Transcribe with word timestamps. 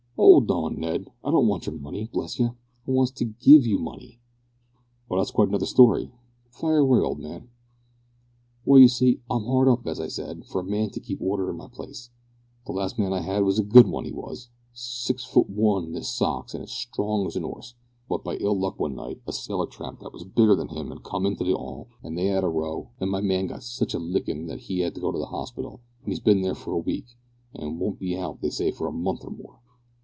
"'Old 0.23 0.51
on, 0.51 0.79
Ned, 0.79 1.11
I 1.23 1.31
don't 1.31 1.47
want 1.47 1.65
yer 1.65 1.71
money, 1.73 2.05
bless 2.13 2.37
yer. 2.39 2.55
I 2.87 2.91
wants 2.91 3.11
to 3.13 3.25
give 3.25 3.65
you 3.65 3.79
money." 3.79 4.19
"Oh! 5.09 5.17
that's 5.17 5.31
quite 5.31 5.47
another 5.47 5.65
story; 5.65 6.11
fire 6.51 6.77
away, 6.77 6.99
old 6.99 7.19
man." 7.19 7.49
"Well, 8.63 8.79
you 8.79 8.87
see, 8.87 9.21
I'm 9.31 9.47
'ard 9.49 9.67
up, 9.67 9.87
as 9.87 9.99
I 9.99 10.07
said, 10.09 10.45
for 10.45 10.61
a 10.61 10.63
man 10.63 10.91
to 10.91 10.99
keep 10.99 11.19
order 11.21 11.49
in 11.49 11.57
my 11.57 11.67
place. 11.67 12.11
The 12.67 12.71
last 12.71 12.99
man 12.99 13.11
I 13.13 13.17
'ad 13.25 13.43
was 13.43 13.57
a 13.57 13.63
good 13.63 13.87
'un, 13.87 14.05
'e 14.05 14.11
was. 14.11 14.49
Six 14.73 15.25
futt 15.25 15.49
one 15.49 15.85
in 15.85 15.95
'is 15.95 16.09
socks, 16.13 16.53
an' 16.53 16.61
as 16.61 16.71
strong 16.71 17.25
as 17.25 17.35
a 17.35 17.41
'orse, 17.41 17.73
but 18.07 18.23
by 18.23 18.35
ill 18.35 18.57
luck 18.57 18.79
one 18.79 18.93
night, 18.93 19.19
a 19.25 19.33
sailor 19.33 19.65
chap 19.67 20.01
that 20.01 20.13
was 20.13 20.23
bigger 20.23 20.55
than 20.55 20.69
'im 20.69 20.95
come 20.99 21.25
in 21.25 21.35
to 21.37 21.43
the 21.43 21.53
'all, 21.55 21.87
an' 22.03 22.13
they 22.13 22.29
'ad 22.31 22.43
a 22.43 22.47
row, 22.47 22.89
an' 22.99 23.09
my 23.09 23.21
man 23.21 23.47
got 23.47 23.63
sitch 23.63 23.95
a 23.95 23.99
lickin' 23.99 24.45
that 24.45 24.59
he 24.61 24.83
'ad 24.83 24.93
to 24.93 25.01
go 25.01 25.11
to 25.11 25.25
hospital, 25.25 25.81
an' 26.05 26.11
'e's 26.11 26.19
been 26.19 26.41
there 26.41 26.55
for 26.55 26.73
a 26.73 26.77
week, 26.77 27.05
an' 27.55 27.79
won't 27.79 27.97
be 27.99 28.15
out, 28.15 28.39
they 28.41 28.51
say, 28.51 28.69
for 28.69 28.87
a 28.87 28.91
month 28.91 29.25
or 29.25 29.31
more. 29.31 29.57